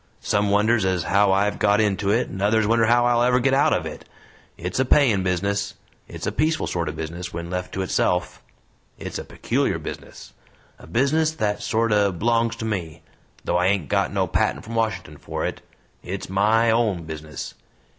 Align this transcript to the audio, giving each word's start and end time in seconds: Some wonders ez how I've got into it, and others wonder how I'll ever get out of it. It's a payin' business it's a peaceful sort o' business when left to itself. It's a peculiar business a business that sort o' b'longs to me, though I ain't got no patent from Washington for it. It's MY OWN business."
Some 0.21 0.49
wonders 0.49 0.83
ez 0.83 1.03
how 1.03 1.31
I've 1.31 1.59
got 1.59 1.79
into 1.79 2.09
it, 2.09 2.27
and 2.27 2.41
others 2.41 2.65
wonder 2.65 2.87
how 2.87 3.05
I'll 3.05 3.21
ever 3.21 3.39
get 3.39 3.53
out 3.53 3.71
of 3.71 3.85
it. 3.85 4.03
It's 4.57 4.79
a 4.79 4.83
payin' 4.83 5.21
business 5.21 5.75
it's 6.07 6.25
a 6.25 6.31
peaceful 6.31 6.65
sort 6.65 6.89
o' 6.89 6.91
business 6.91 7.31
when 7.35 7.51
left 7.51 7.71
to 7.75 7.83
itself. 7.83 8.41
It's 8.97 9.19
a 9.19 9.23
peculiar 9.23 9.77
business 9.77 10.33
a 10.79 10.87
business 10.87 11.29
that 11.33 11.61
sort 11.61 11.91
o' 11.91 12.11
b'longs 12.11 12.55
to 12.55 12.65
me, 12.65 13.03
though 13.43 13.57
I 13.57 13.67
ain't 13.67 13.89
got 13.89 14.11
no 14.11 14.25
patent 14.25 14.65
from 14.65 14.73
Washington 14.73 15.17
for 15.17 15.45
it. 15.45 15.61
It's 16.01 16.27
MY 16.27 16.71
OWN 16.71 17.03
business." 17.03 17.53